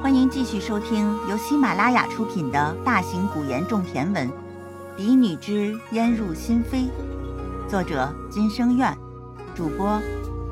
[0.00, 4.28] 欢迎继续收听由喜马拉雅出品的大型古言种田文
[4.96, 6.88] 《嫡女之烟入心扉》，
[7.68, 8.96] 作者金生院，
[9.54, 10.00] 主播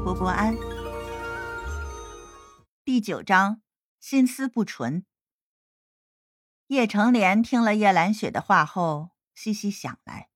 [0.04, 0.56] 波波安。
[2.84, 3.62] 第九章，
[4.00, 5.04] 心思不纯。
[6.66, 10.28] 叶成莲听了叶兰雪的话后，细细想来，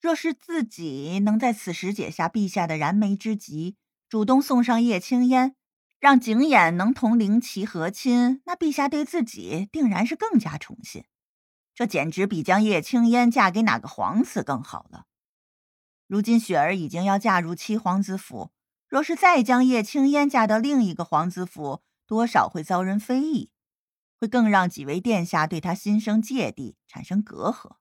[0.00, 3.76] 若是自己能在此时解下陛下的燃眉之急，
[4.08, 5.54] 主动送上叶青烟。
[6.02, 11.04] 让景琰能同灵齐和亲，那陛下对自己定然是更加宠信。
[11.76, 15.06] 这简直比将叶青烟嫁给哪个皇子更好了。
[16.08, 18.50] 如今雪儿已经要嫁入七皇子府，
[18.88, 23.52] 若是再将叶青烟嫁到另一个皇子府，多少会遭人非议，
[24.18, 27.76] 会更让几位殿下对他心生芥蒂，产生隔阂。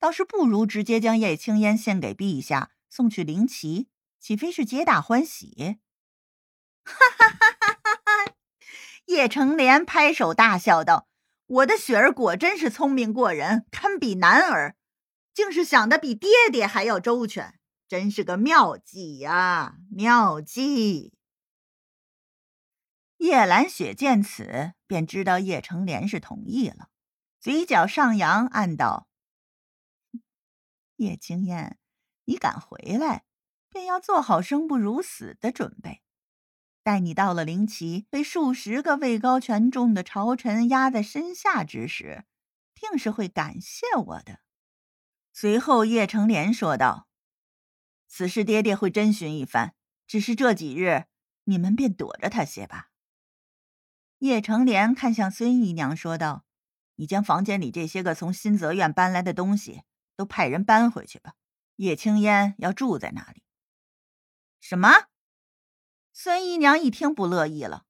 [0.00, 3.86] 倒是不如直接将叶青烟献给陛下，送去灵齐，
[4.18, 5.78] 岂非是皆大欢喜？
[6.86, 8.24] 哈哈哈哈哈！
[8.26, 8.32] 哈！
[9.06, 11.08] 叶成莲拍手大笑道
[11.46, 14.76] ：“我的雪儿果真是聪明过人，堪比男儿，
[15.34, 21.12] 竟是想的比爹爹还要周全，真是个妙计呀，妙计！”
[23.18, 26.88] 叶兰雪见此，便知道叶成莲是同意了，
[27.40, 29.08] 嘴角上扬，暗道
[30.96, 31.78] ：“叶青燕，
[32.24, 33.24] 你敢回来，
[33.70, 36.02] 便要做好生不如死的准备。”
[36.86, 42.24] 待你到了灵旗，被数十个位高权重的朝臣压在身下之时，
[42.76, 44.38] 定是会感谢我的。
[45.32, 47.08] 随后，叶成莲说道
[48.06, 49.74] ：“此事爹爹会征询一番，
[50.06, 51.06] 只是这几日
[51.46, 52.90] 你们便躲着他些吧。”
[54.18, 56.44] 叶成莲看向孙姨娘说道
[56.94, 59.82] ：“你将房间里这些个从新泽院搬来的东西
[60.14, 61.34] 都派人搬回去吧。
[61.74, 63.42] 叶青烟要住在那里。”
[64.62, 65.08] 什么？
[66.26, 67.84] 孙姨娘一听不乐意了：“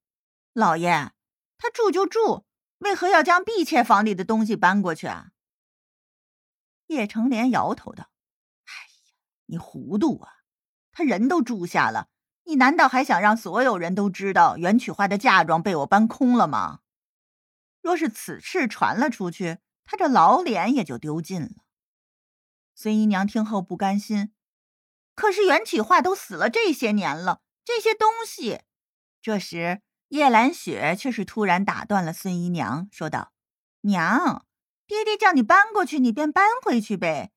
[0.53, 1.13] 老爷，
[1.57, 2.45] 他住就住，
[2.81, 5.29] 为何要将婢妾房里的东西搬过去啊？”
[6.89, 8.11] 叶成莲摇头道
[8.69, 9.15] ：“哎呀，
[9.47, 10.31] 你糊涂啊！
[10.93, 12.11] 他人都住下了，
[12.45, 16.81] 你难道还想让所有人都知道袁曲花的嫁妆被我搬空了吗？
[17.81, 21.65] 若是此事传了出去，他这老脸也就丢尽了。”
[22.77, 24.35] 孙姨娘听后不甘心
[25.17, 28.61] ：“可是袁曲花都死了这些年了。”这些东西，
[29.21, 33.33] 这时叶兰雪却是突然打断了孙姨娘，说道
[33.83, 34.47] ：“娘，
[34.87, 37.33] 爹爹叫你搬过去，你便搬回去呗，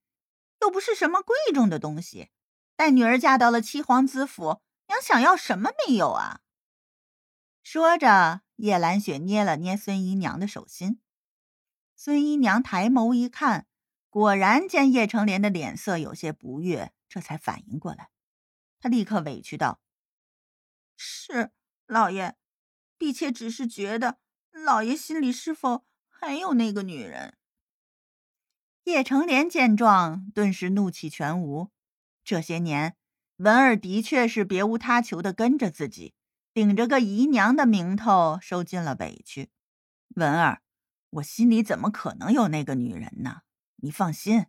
[0.61, 2.29] 又不是什么贵重的东西。
[2.75, 6.41] 待女儿嫁到了七皇子府，娘想要什么没有啊？”
[7.63, 11.01] 说着，叶兰雪捏了捏孙姨娘的手心。
[11.95, 13.65] 孙姨娘抬眸一看，
[14.11, 18.11] 果然见叶成莲的脸色有些不悦，这才反应过来，
[18.79, 19.79] 她立刻委屈道。
[21.01, 21.51] 是
[21.87, 22.35] 老爷，
[22.97, 24.19] 婢妾只是觉得
[24.51, 27.37] 老爷心里是否还有那个女人？
[28.83, 31.71] 叶成莲见状，顿时怒气全无。
[32.25, 32.97] 这些年，
[33.37, 36.15] 文儿的确是别无他求的跟着自己，
[36.53, 39.51] 顶着个姨娘的名头，受尽了委屈。
[40.15, 40.61] 文儿，
[41.11, 43.43] 我心里怎么可能有那个女人呢？
[43.77, 44.47] 你放心，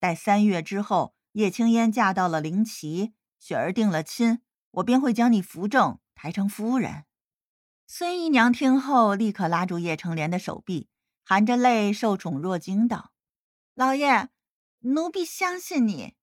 [0.00, 4.40] 待三月之后，叶青烟嫁到了灵奇，雪儿定了亲。
[4.76, 7.04] 我便会将你扶正，抬成夫人。
[7.86, 10.88] 孙姨娘听后，立刻拉住叶成莲的手臂，
[11.24, 13.12] 含着泪，受宠若惊道
[13.74, 14.28] ：“老爷，
[14.80, 16.14] 奴婢相信你。”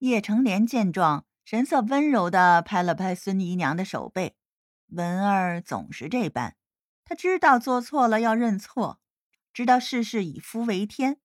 [0.00, 4.36] 叶成莲见状，神色温柔的拍了拍孙姨娘的手背。
[4.88, 6.56] 文儿总是这般，
[7.04, 9.00] 她知道做错了要认错，
[9.54, 11.18] 知道事事以夫为天，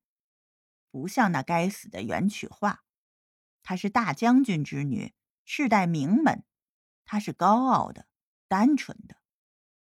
[0.90, 2.84] 不像那该死的袁曲化，
[3.62, 5.14] 她是大将军之女。
[5.46, 6.44] 世代名门，
[7.06, 8.06] 她是高傲的、
[8.48, 9.18] 单纯的，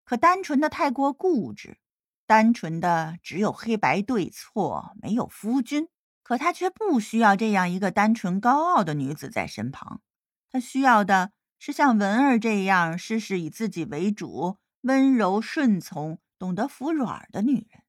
[0.03, 1.79] 可单纯的太过固执，
[2.25, 5.89] 单纯的只有黑白对错，没有夫君。
[6.21, 10.01] 可她却不需要这样一个单纯高傲的女子在身旁，
[10.49, 17.83] 她需要的是像文儿这样事事以自己为主、温柔顺从、懂得服软的女人。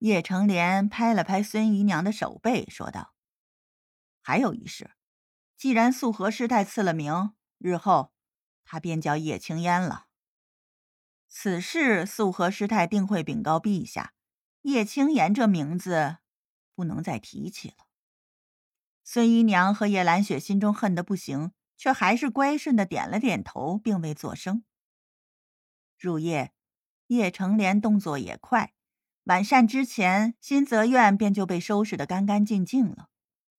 [0.00, 3.14] 叶成莲拍了拍孙姨娘的手背，说道
[4.20, 4.90] ：“还有一事。”
[5.56, 8.12] 既然素和师太赐了名，日后
[8.64, 10.06] 他便叫叶青烟了。
[11.28, 14.12] 此事素和师太定会禀告陛下，
[14.62, 16.18] 叶青言这名字
[16.74, 17.86] 不能再提起了。
[19.02, 24.64] 孙姨娘和叶兰雪心中恨得不行，却还是乖顺的点了点头，并未作声。
[25.98, 26.54] 入夜，
[27.08, 28.72] 叶成莲动作也快，
[29.24, 33.08] 晚膳之前，新泽院便就被收拾得干干净净了。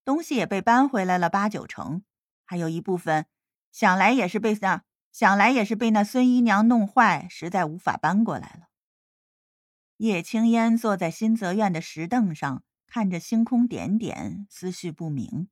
[0.06, 2.04] 东西也被搬回来了八九成，
[2.46, 3.26] 还有一部分，
[3.72, 8.68] 想来也是被那想来也是被那孙姨娘弄坏，实在无法搬过来了。
[9.98, 15.50] 叶青烟坐在新泽院的石凳上，看着星空点点，思绪不明。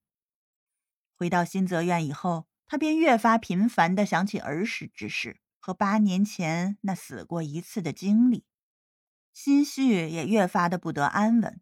[1.16, 8.46] 回到新泽院以后，他便越发频繁的想起儿时之事和八年前那死过一次的经历，
[9.34, 11.62] 心绪也越发的不得安稳。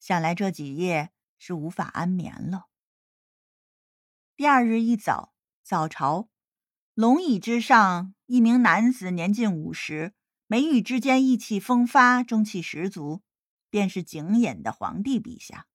[0.00, 2.66] 想来这几夜是无法安眠了。
[4.36, 5.32] 第二日一早，
[5.62, 6.28] 早朝。
[6.94, 10.14] 龙椅之上，一名男子年近五十，
[10.46, 13.22] 眉宇之间意气风发，中气十足，
[13.70, 15.66] 便是景琰的皇帝陛下。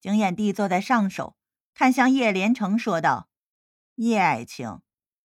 [0.00, 1.36] 景琰帝坐在上首，
[1.74, 3.28] 看向叶连城，说道
[3.96, 4.80] ：“叶爱卿，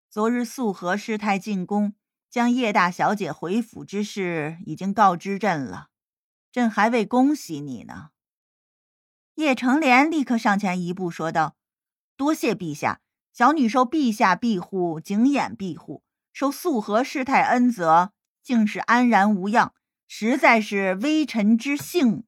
[0.09, 1.95] 昨日素和师太进宫，
[2.31, 5.89] 将叶大小姐回府之事已经告知朕了，
[6.51, 8.11] 朕还未恭喜你呢。”
[9.37, 11.57] 叶成莲立刻上前一步，说道
[12.17, 13.01] ：“多谢陛下。”
[13.33, 16.03] 小女受陛下庇护，景琰庇护，
[16.33, 19.75] 受素和师太恩泽，竟是安然无恙，
[20.09, 22.25] 实在是微臣之幸。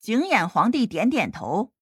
[0.00, 1.72] 景琰皇帝点点头。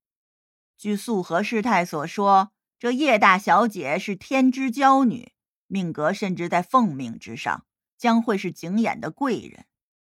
[0.76, 5.32] 据素和师太所说，这叶大小姐是天之娇女，
[5.66, 7.64] 命格甚至在凤命之上，
[7.96, 9.64] 将会是景琰的贵人。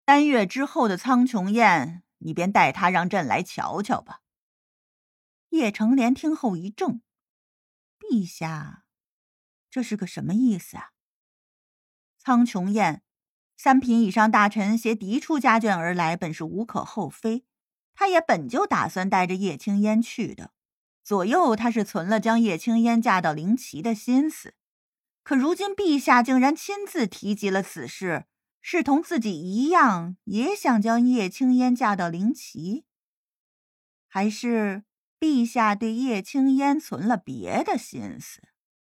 [0.08, 4.22] 三月之后的苍穹宴，你便带他让朕来瞧瞧吧。
[5.50, 7.02] 叶成莲听后一怔。
[8.00, 8.84] 陛下，
[9.70, 10.92] 这是个什么意思啊？
[12.18, 13.04] 苍穹宴，
[13.56, 17.46] 三品以上大臣携嫡出家眷而来，本是无可厚非。
[17.94, 20.52] 他也本就打算带着叶青烟去的，
[21.04, 24.56] 左右他是存了将叶青烟嫁到灵旗的心思。
[25.24, 28.26] 可如今陛下竟然亲自提及了此事，
[28.68, 32.84] 是同自己一样，也想将叶青烟嫁到灵奇，
[34.08, 34.84] 还是？
[35.20, 38.42] 陛下对叶青烟存了别的心思。